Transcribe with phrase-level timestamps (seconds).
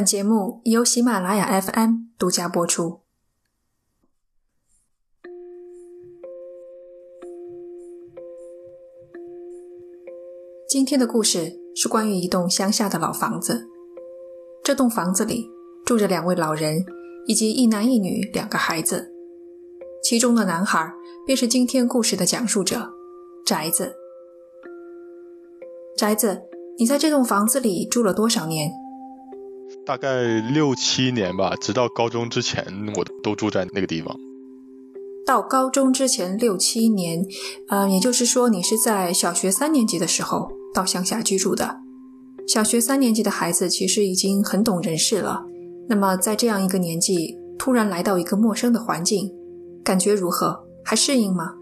[0.00, 3.00] 本节目由喜马拉雅 FM 独家播出。
[10.66, 13.68] 今天的故事是关于一栋乡下的老房子。
[14.64, 15.50] 这栋房子里
[15.84, 16.82] 住着两位老人
[17.26, 19.12] 以及一男一女两个孩子，
[20.02, 20.94] 其中的男孩
[21.26, 22.90] 便是今天故事的讲述者
[23.44, 23.94] 宅子。
[25.98, 26.44] 宅子，
[26.78, 28.79] 你在这栋房子里住了多少年？
[29.86, 30.22] 大概
[30.52, 32.64] 六七年吧，直到高中之前，
[32.96, 34.16] 我都住在那个地方。
[35.26, 37.24] 到高中之前六七年，
[37.68, 41.78] 呃，也就是说，你是在小学三年级的时候到乡下居住的。
[42.46, 45.44] 小学三年级的孩子其实已经很懂人事了。
[45.88, 49.30] 那么，在这样一个年纪，突然来到一个陌生的环境，
[49.84, 50.64] 感觉如何？
[50.84, 51.54] 还适应吗？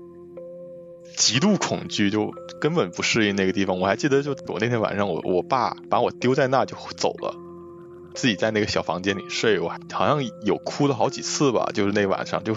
[1.17, 3.79] 极度恐惧，就根本不适应那个地方。
[3.79, 7.35] 我还记得，就我那天晚上，我我爸把我丢在那就走了，
[8.19, 9.61] 自己在那个小房间里睡。
[9.61, 12.53] 我好像有哭了好几次吧，就是那晚上，就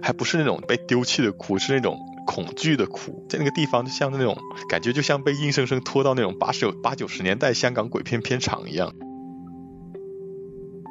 [0.00, 3.26] 还不是那种被丢弃的哭，是那种恐惧的哭。
[3.28, 8.94] 在那个地方，就像那种感觉，就像被硬生生拖到那种八十八九十年代香港鬼片片场一样。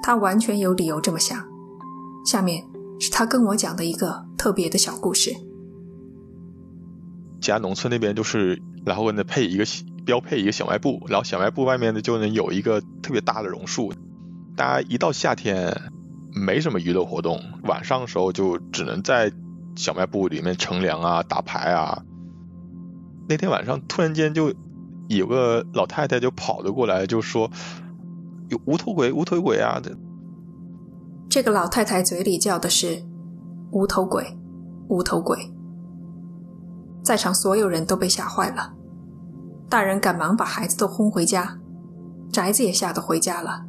[0.03, 1.41] 他完全有理由这么想。
[2.25, 2.61] 下面
[2.99, 5.33] 是他跟我讲的一个特别的小故事。
[7.39, 9.63] 家农村那边就是，然后呢配一个
[10.05, 13.92] 标配一个小卖部，然后小卖部外面呢就能有一个特别大的榕树。
[14.55, 15.75] 大家一到夏天，
[16.31, 19.31] 没什么娱乐活动，晚上的时候就只能在
[19.75, 22.03] 小卖部里面乘凉啊、打牌啊。
[23.27, 24.53] 那天晚上突然间就
[25.07, 27.49] 有个老太太就跑了过来，就说
[28.49, 29.81] 有无头鬼、无头鬼啊！
[31.29, 33.03] 这个老太太嘴里叫的是
[33.71, 34.37] 无头鬼、
[34.87, 35.51] 无头鬼。
[37.03, 38.73] 在场所有人都被吓坏了，
[39.67, 41.57] 大人赶忙把孩子都轰回家，
[42.31, 43.65] 宅子也吓得回家了。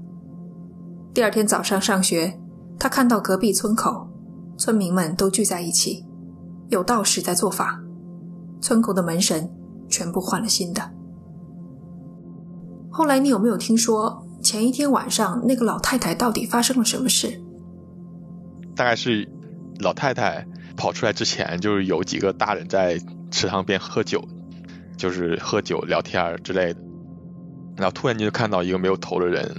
[1.14, 2.36] 第二天早上上学，
[2.76, 4.08] 他看到隔壁村口
[4.58, 6.04] 村民们都聚在一起，
[6.70, 7.80] 有道士在做法，
[8.60, 9.48] 村口的门神
[9.88, 10.90] 全部换了新的。
[12.90, 17.40] 后来你有没有听说前一天晚上那个老太太到底发生了什么事？
[18.74, 19.28] 大概是
[19.78, 20.44] 老太太
[20.76, 23.00] 跑出来之前，就是有几个大人在。
[23.30, 24.22] 池塘边喝酒，
[24.96, 26.80] 就是喝酒聊天之类的，
[27.74, 29.52] 然后突然间就看到一个没有头的人，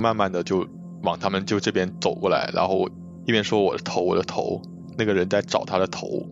[0.00, 0.66] 慢慢的就
[1.02, 2.88] 往他们就这边走过来，然后
[3.26, 4.60] 一边说我的头我的头，
[4.98, 6.26] 那个人在找他的头，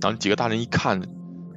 [0.00, 1.00] 然后几个大人一看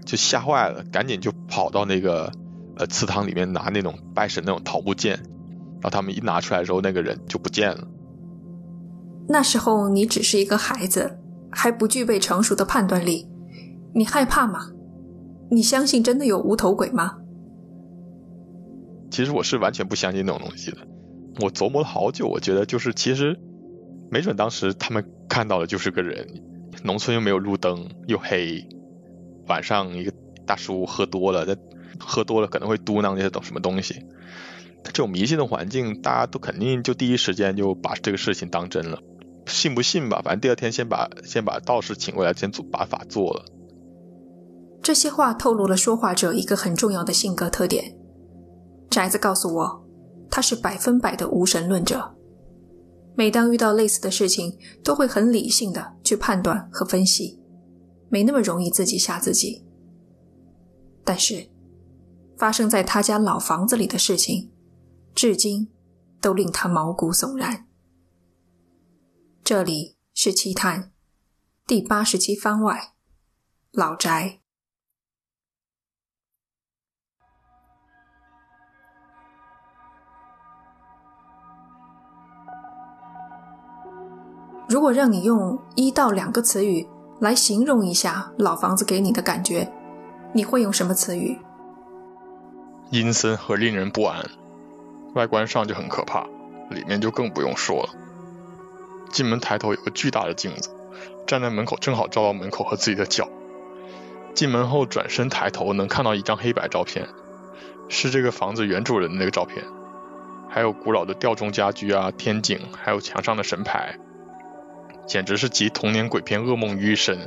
[0.06, 2.32] 就吓坏了，赶紧就跑到那个
[2.78, 7.88] 呃祠堂里面拿那种拜神那种桃木剑，然后他们一拿出来的时候，那个人就不见了。
[9.30, 11.20] 那时候你只是一个孩子，
[11.52, 13.28] 还不具备成熟的判断力。
[13.94, 14.70] 你害怕吗？
[15.50, 17.18] 你相信真的有无头鬼吗？
[19.10, 20.78] 其实我是完全不相信那种东西的。
[21.40, 23.40] 我琢磨了好久，我觉得就是其实
[24.10, 26.44] 没准当时他们看到的就是个人。
[26.84, 28.64] 农村又没有路灯，又黑，
[29.48, 30.14] 晚上一个
[30.46, 31.56] 大叔喝多了，他
[32.00, 34.06] 喝多了可能会嘟囔那些东什么东西。
[34.84, 39.00] 这种迷信的环境，大家都肯定就第一时间就把这个事情当真了。
[39.48, 43.46] 信不信吧，反正第二天先把先把道士请过来，先做把法做了。
[44.84, 47.96] 这些话透露了说话者一个很重要的性格特点。
[48.90, 49.87] 宅子告诉我，
[50.30, 52.16] 他是百分百的无神论者。
[53.16, 57.42] 每当遇到类似的事情，都会很理性的去判断和分析，
[58.10, 59.66] 没那么容易自己吓自己。
[61.04, 61.50] 但是，
[62.38, 64.52] 发生在他家老房子里的事情，
[65.16, 65.68] 至今
[66.22, 67.66] 都令他毛骨悚然。
[69.44, 70.92] 这里是奇探
[71.66, 72.94] 第八十七番外，
[73.72, 74.42] 老宅。
[84.68, 86.88] 如果让你用一到两个词语
[87.20, 89.72] 来形容一下老房子给你的感觉，
[90.34, 91.40] 你会用什么词语？
[92.92, 94.26] 阴森和令人不安，
[95.14, 96.28] 外观上就很可怕，
[96.70, 97.90] 里面就更不用说了。
[99.10, 100.70] 进门抬头有个巨大的镜子，
[101.26, 103.30] 站在门口正好照到门口和自己的脚。
[104.34, 107.08] 进门后转身抬头能看到一张黑白照片，
[107.88, 109.64] 是这个房子原主人的那个照片，
[110.50, 113.98] 还有古老的吊钟家居啊、天井，还有墙上的神牌。
[115.08, 117.18] 简直是集童年鬼片噩梦于一身。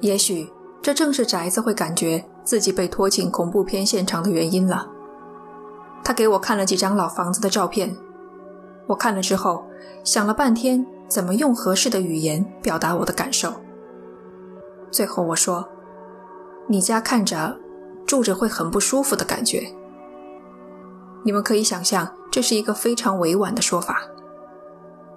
[0.00, 0.48] 也许
[0.80, 4.88] 这正是宅子会感觉自己被拖进恐怖片现场的原因了。
[6.04, 7.94] 他给我看了几张老房子的照片，
[8.86, 9.66] 我看了之后
[10.04, 13.52] 想了半天，怎么用合适的语言表达我的感受。
[14.90, 15.68] 最后我说
[16.68, 17.58] ：“你家看着
[18.06, 19.68] 住着会很不舒服的感觉。”
[21.24, 22.08] 你们可以想象。
[22.30, 24.02] 这是一个非常委婉的说法。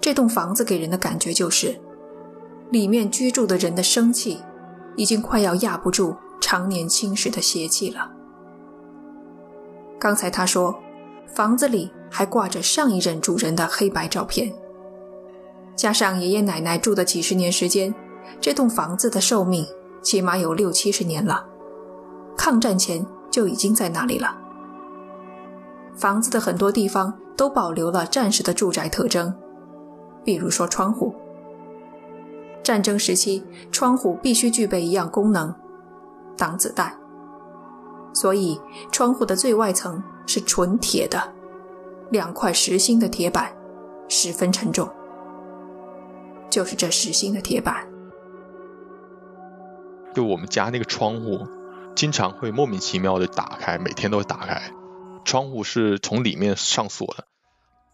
[0.01, 1.79] 这栋房子给人的感觉就是，
[2.71, 4.41] 里面居住的人的生气，
[4.95, 8.11] 已经快要压不住常年侵蚀的邪气了。
[9.99, 10.75] 刚才他说，
[11.27, 14.51] 房子里还挂着上一任主人的黑白照片，
[15.75, 17.93] 加上爷爷奶奶住的几十年时间，
[18.41, 19.65] 这栋房子的寿命
[20.01, 21.45] 起码有六七十年了，
[22.35, 24.35] 抗战前就已经在那里了。
[25.95, 29.31] 房子的很多地方都保留了战时的住宅特征。
[30.23, 31.15] 比如说窗户，
[32.63, 35.53] 战争时期窗户必须具备一样功能——
[36.37, 36.97] 挡子弹。
[38.13, 38.59] 所以
[38.91, 41.33] 窗户的最外层是纯铁的，
[42.09, 43.51] 两块实心的铁板，
[44.09, 44.89] 十分沉重。
[46.49, 47.87] 就是这实心的铁板，
[50.13, 51.47] 就我们家那个窗户，
[51.95, 54.61] 经常会莫名其妙的打开，每天都会打开。
[55.23, 57.25] 窗户是从里面上锁的。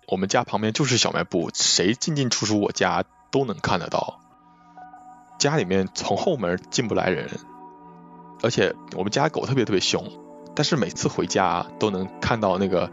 [0.09, 4.21] 我们家旁边就是小卖部，谁进进出出我家都能看得到。
[5.37, 7.29] 家里面从后门进不来人，
[8.41, 10.01] 而且我们家狗特别特别凶，
[10.55, 12.89] 但是每次回家都能看到那个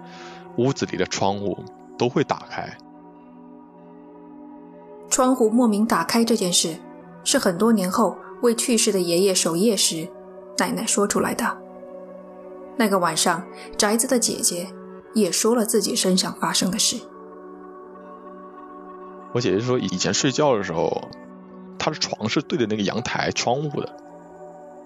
[0.57, 1.65] 屋子里的窗户
[1.97, 2.77] 都会打开。
[5.09, 6.77] 窗户莫名打开这件事，
[7.23, 10.11] 是很多年后为去世的爷爷守夜时，
[10.59, 11.57] 奶奶说出来的。
[12.77, 13.47] 那个晚上，
[13.79, 14.67] 宅子的姐姐。
[15.15, 16.97] 也说了自己身上发生的事。
[19.33, 21.09] 我姐姐说，以前睡觉的时候，
[21.79, 23.97] 她的床是对着那个阳台窗户的。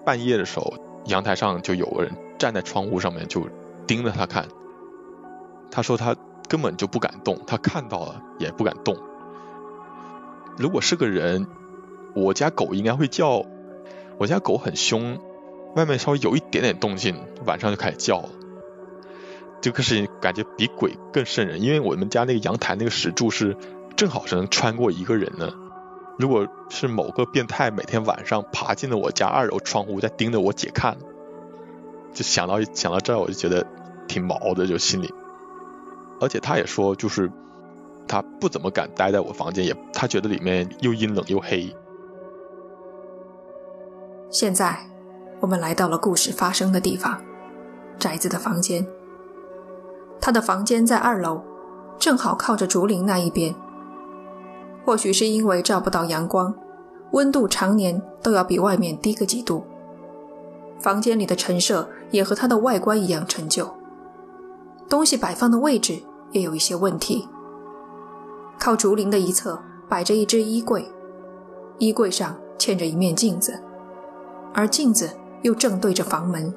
[0.05, 0.73] 半夜的时候，
[1.05, 3.47] 阳台上就有个人站在窗户上面，就
[3.85, 4.47] 盯着她看。
[5.69, 6.15] 她说她
[6.47, 8.97] 根本就不敢动，她看到了也不敢动。
[10.57, 11.45] 如果是个人，
[12.15, 13.45] 我家狗应该会叫。
[14.17, 15.17] 我家狗很凶，
[15.75, 17.15] 外面稍微有一点点动静，
[17.45, 18.29] 晚上就开始叫了。
[19.61, 23.57] 这个事情感觉比鬼更瘆人，因为我们家那个阳台那个石柱是
[23.95, 25.53] 正好是能穿过一个人的。
[26.17, 30.97] 如果是某个变态每天晚上爬进了我家二楼窗户，在盯着我姐看，
[32.13, 33.65] 就想到想到这儿我就觉得
[34.07, 35.13] 挺毛的，就心里。
[36.21, 37.31] 而且他也说，就是
[38.07, 41.73] 他不怎么敢待在我房间，也他觉得里面又阴冷又黑。
[44.29, 44.77] 现在
[45.39, 47.21] 我们来到了故事发生的地方，
[47.97, 48.85] 宅子的房间。
[50.21, 51.41] 他的房间在二楼，
[51.97, 53.53] 正好靠着竹林那一边。
[54.85, 56.53] 或许是因为照不到阳光，
[57.11, 59.63] 温度常年都要比外面低个几度。
[60.79, 63.69] 房间里的陈设也和他的外观一样陈旧，
[64.87, 66.01] 东西摆放的位置
[66.31, 67.27] 也有一些问题。
[68.57, 70.89] 靠竹林的一侧摆着一只衣柜，
[71.77, 73.61] 衣柜上嵌着一面镜子，
[74.53, 75.09] 而镜子
[75.43, 76.53] 又正对着房门。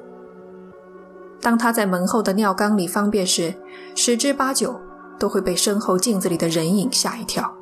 [1.43, 3.53] 当他在门后的尿缸里方便时，
[3.95, 4.79] 十之八九
[5.19, 7.53] 都会被身后镜子里的人影吓一跳。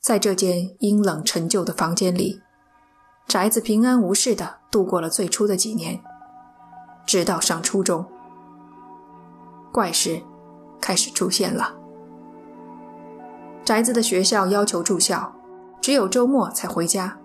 [0.00, 2.40] 在这间阴冷陈旧的房间里，
[3.28, 6.00] 宅子平安无事地度过了最初的几年，
[7.04, 8.06] 直到上初中，
[9.70, 10.22] 怪事
[10.80, 11.74] 开始出现了。
[13.62, 15.34] 宅子的学校要求住校，
[15.82, 17.18] 只有周末才回家。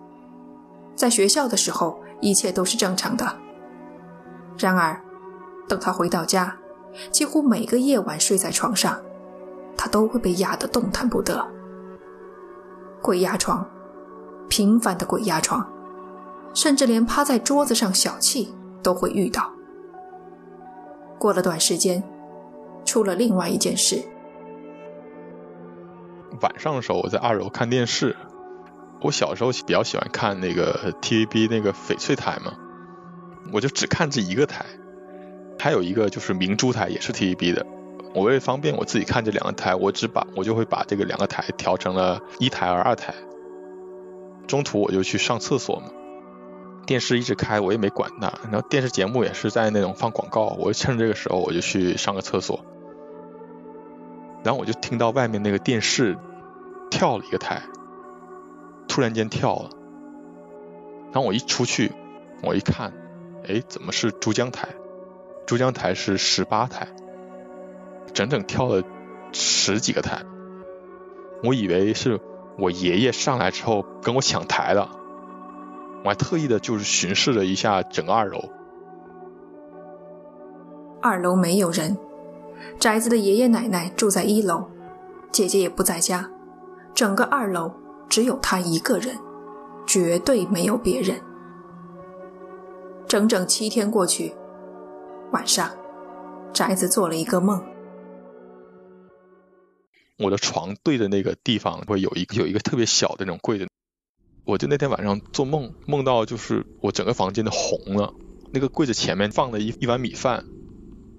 [0.97, 3.37] 在学校的时候，一切都是正常的。
[4.61, 5.01] 然而，
[5.67, 6.57] 等他回到家，
[7.11, 8.99] 几乎每个夜晚睡在床上，
[9.77, 11.47] 他都会被压得动弹不得。
[13.01, 13.67] 鬼压床，
[14.47, 15.67] 频繁的鬼压床，
[16.53, 18.49] 甚至连趴在桌子上小憩
[18.83, 19.51] 都会遇到。
[21.17, 22.03] 过了段时间，
[22.85, 24.03] 出了另外一件事。
[26.41, 28.15] 晚上的时候，我在二楼看电视。
[29.01, 32.53] 我小时候比较喜欢看那个 TVB 那个翡翠台嘛。
[33.51, 34.65] 我就只看这一个台，
[35.59, 37.65] 还有一个就是明珠台，也是 TVB 的。
[38.13, 43.13] 我为了方便我自己看这两个台，我只把我就会把这个两个台调成了一台和二台。
[44.47, 45.91] 中途我就去上厕所嘛，
[46.85, 48.33] 电视一直开，我也没管它。
[48.43, 52.65] 然后电视节目也是在那种放广告，我就趁这个时候我就去上个厕所。
[54.43, 56.17] 然后我就听到外面那个电视
[56.89, 57.61] 跳了一个台，
[58.87, 59.69] 突然间跳了。
[61.13, 61.91] 然后我一出去，
[62.43, 62.91] 我一看。
[63.47, 64.69] 哎，怎么是珠江台？
[65.45, 66.87] 珠江台是十八台，
[68.13, 68.83] 整整跳了
[69.31, 70.23] 十几个台。
[71.43, 72.19] 我以为是
[72.57, 74.91] 我爷爷上来之后跟我抢台了，
[76.03, 78.49] 我还特意的就是巡视了一下整个二楼。
[81.01, 81.97] 二楼没有人，
[82.79, 84.65] 宅子的爷爷奶奶住在一楼，
[85.31, 86.29] 姐姐也不在家，
[86.93, 87.73] 整个二楼
[88.07, 89.17] 只有他一个人，
[89.87, 91.19] 绝对没有别人。
[93.11, 94.33] 整整七天过去，
[95.33, 95.69] 晚上，
[96.53, 97.61] 宅子做了一个梦。
[100.17, 103.67] 我的床对着那个地方会有一个有一个特别小的那种柜子，
[104.45, 108.13] 我就那天晚上做梦，梦到就是我整个房间都红了，
[108.53, 110.45] 那个柜子前面放了一一碗米饭，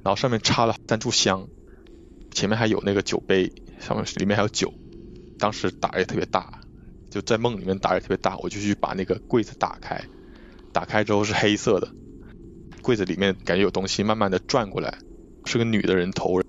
[0.03, 1.47] 然后上面插了三炷香，
[2.31, 4.73] 前面还有那个酒杯，上面里面还有酒，
[5.39, 6.59] 当时胆也特别大，
[7.11, 10.03] 就在梦里面胆也特别大，我就去把那个柜子打开，
[10.73, 11.89] 打开之后是黑色的，
[12.83, 14.99] 柜子里面感觉有东西慢慢的转过来，
[15.45, 16.41] 是个女的人头。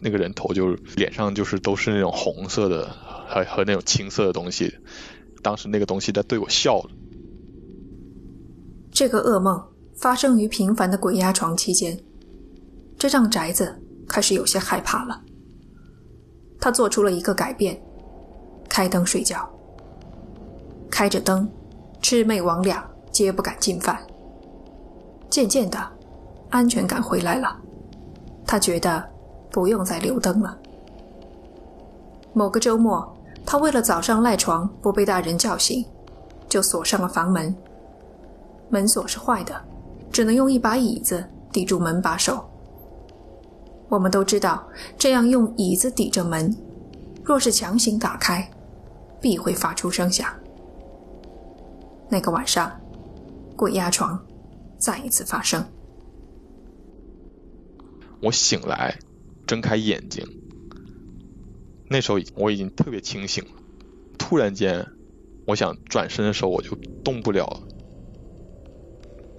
[0.00, 2.88] 那个人头就是脸上就是都是那种红色的
[3.26, 4.74] 和和那种青色的东西，
[5.42, 6.90] 当时那个东西在对我笑了。
[8.92, 9.60] 这个噩梦
[9.96, 11.98] 发生于平凡的鬼压床期间，
[12.98, 13.74] 这让宅子
[14.06, 15.20] 开始有些害怕了。
[16.60, 17.80] 他做出了一个改变，
[18.68, 19.48] 开灯睡觉。
[20.90, 21.50] 开着灯，
[22.02, 22.80] 魑魅魍魉
[23.14, 23.98] 皆不敢进犯。
[25.30, 25.78] 渐渐的，
[26.50, 27.56] 安全感回来了，
[28.46, 29.14] 他觉得。
[29.54, 30.58] 不用再留灯了。
[32.32, 33.16] 某个周末，
[33.46, 35.86] 他为了早上赖床不被大人叫醒，
[36.48, 37.54] 就锁上了房门。
[38.68, 39.54] 门锁是坏的，
[40.10, 42.44] 只能用一把椅子抵住门把手。
[43.88, 44.66] 我们都知道，
[44.98, 46.52] 这样用椅子抵着门，
[47.22, 48.50] 若是强行打开，
[49.20, 50.28] 必会发出声响。
[52.08, 52.72] 那个晚上，
[53.56, 54.24] 鬼压床
[54.78, 55.64] 再一次发生。
[58.20, 58.98] 我醒来。
[59.46, 60.26] 睁开眼睛，
[61.90, 63.50] 那时候我已经特别清醒了。
[64.18, 64.86] 突然间，
[65.46, 67.60] 我想转身的时候，我就动不了了。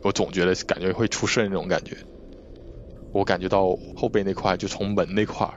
[0.03, 1.97] 我总觉得感觉会出事那种感觉。
[3.13, 5.51] 我感觉到后背那块，就从门那块，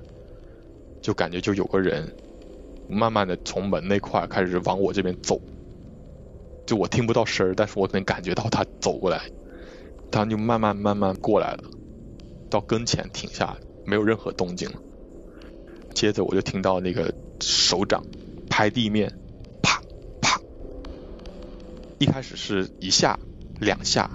[1.02, 2.10] 就感觉就有个人，
[2.88, 5.38] 慢慢的从门那块开始往我这边走。
[6.68, 9.30] 就我听不到声儿，但是我能感觉到他走过来，
[10.10, 11.64] 他就慢慢慢慢过来了，
[12.50, 13.56] 到跟前停下。
[13.86, 14.76] 没有任何动静了。
[15.94, 18.04] 接着我就听到那个手掌
[18.50, 19.18] 拍地面，
[19.62, 19.80] 啪
[20.20, 20.38] 啪。
[21.98, 23.18] 一开始是一下
[23.58, 24.10] 两下，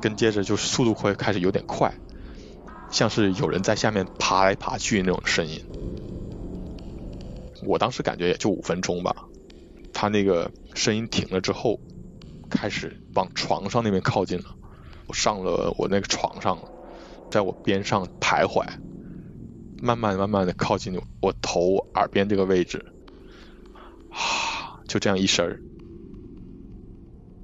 [0.00, 1.92] 跟接着就是速度会开始有点快，
[2.90, 5.62] 像是有人在下面爬来爬去那种声音。
[7.66, 9.28] 我当时感觉也就五分钟吧。
[9.98, 11.80] 他那个声音停了之后，
[12.50, 14.54] 开始往床上那边靠近了。
[15.06, 16.70] 我上了我那个床上了。
[17.30, 18.64] 在我边上徘徊，
[19.80, 22.92] 慢慢慢慢的靠近我头耳边这个位置，
[24.10, 25.60] 啊，就这样一声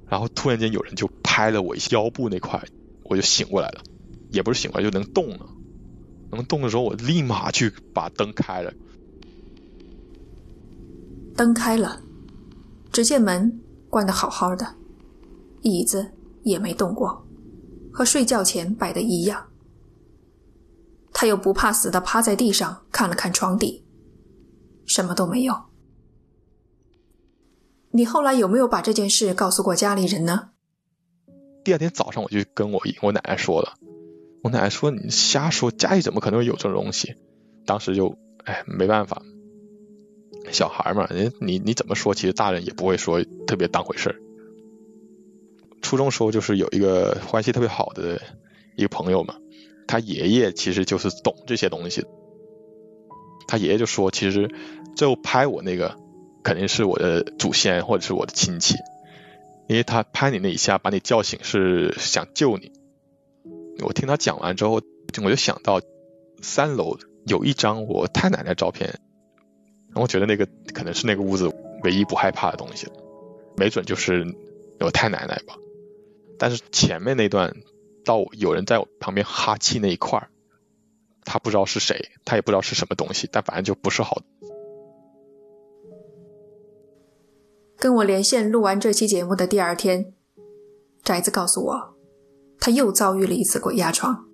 [0.07, 2.63] 然后突然间有人就拍了我腰部那块，
[3.03, 3.81] 我就醒过来了，
[4.29, 5.49] 也不是醒过来就能动了，
[6.31, 8.71] 能动的时候我立马去把灯开了，
[11.35, 12.01] 灯开了，
[12.93, 13.59] 只见门
[13.89, 14.75] 关的好好的，
[15.63, 16.11] 椅子
[16.43, 17.25] 也没动过，
[17.91, 19.47] 和睡觉前摆的一样。
[21.11, 23.83] 他又不怕死的趴在地上看了看床底，
[24.85, 25.55] 什么都没有。
[27.89, 30.51] 你后来有没有把这件事告诉过家里人呢？
[31.63, 33.73] 第二天早上我就跟我我奶奶说了，
[34.43, 37.15] 我奶奶说你瞎说，家里怎么可能会有这种东西？
[37.65, 39.23] 当时就哎没办法，
[40.51, 44.15] 小孩嘛，人你你怎么说，其实大人也不会说特别当回事儿。
[45.81, 48.21] 初中时候就是有一个关系特别好的
[48.75, 49.35] 一个朋友嘛。
[49.85, 52.05] 他爷爷其实就是懂这些东西，
[53.47, 54.49] 他爷爷就说，其实
[54.95, 55.97] 最后拍我那个
[56.41, 58.75] 肯定是我的祖先或者是我的亲戚，
[59.67, 62.71] 因为他拍你那一下把你叫醒是想救你。
[63.85, 64.81] 我听他讲完之后，
[65.21, 65.81] 我就想到
[66.41, 69.01] 三楼有一张我太奶奶照片，
[69.95, 71.51] 我觉得那个可能是那个屋子
[71.83, 72.87] 唯一不害怕的东西，
[73.55, 74.25] 没准就是
[74.79, 75.55] 我太奶奶吧。
[76.37, 77.53] 但是前面那段。
[78.05, 80.27] 到有人在我旁边哈气那一块儿，
[81.23, 84.21] 他不知道是谁，他也不知道是什么东西，但反正就不是好。
[87.77, 90.13] 跟我连线录完这期节目的第二天，
[91.01, 91.95] 宅子告诉我，
[92.59, 94.25] 他又遭遇了一次鬼压床。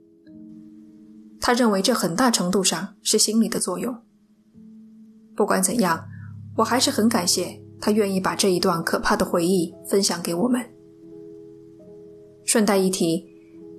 [1.40, 4.02] 他认为这很大程度上是心理的作用。
[5.40, 6.04] 不管怎样，
[6.58, 10.62] 我还是很感谢他愿意把这一段可怕的回忆分享给我们。
[12.44, 13.26] 顺带一提。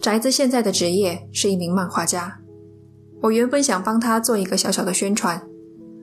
[0.01, 2.41] 宅子现在的职业是一名漫画家，
[3.21, 5.47] 我原本想帮他做一个小小的宣传，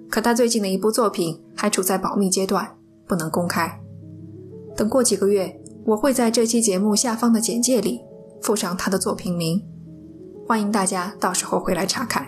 [0.07, 3.81] 可他最近的一部作品还处在保密阶段，不能公开。
[4.75, 7.99] 等过几个月，我会在这期节目下方的简介里
[8.43, 9.59] 附上他的作品名，
[10.45, 12.27] 欢迎大家到时候回来查看。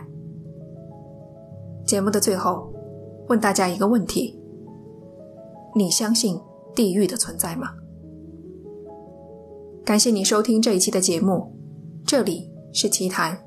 [1.85, 2.73] 节目的最后，
[3.29, 4.37] 问大家一个问题：
[5.75, 6.39] 你相信
[6.75, 7.69] 地狱的存在吗？
[9.85, 11.55] 感谢你收听这一期的节目。
[12.05, 13.37] 这里是奇谈，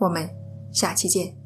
[0.00, 0.28] 我们
[0.72, 1.39] 下期见。